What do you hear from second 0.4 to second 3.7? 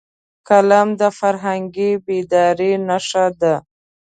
قلم د فرهنګي بیدارۍ نښه ده